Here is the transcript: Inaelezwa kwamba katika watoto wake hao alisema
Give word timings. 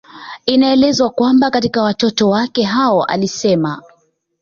Inaelezwa 0.45 1.09
kwamba 1.09 1.49
katika 1.49 1.81
watoto 1.81 2.29
wake 2.29 2.63
hao 2.63 3.03
alisema 3.03 3.81